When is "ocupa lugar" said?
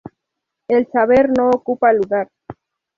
1.51-2.27